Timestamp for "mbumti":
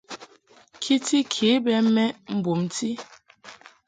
2.35-2.89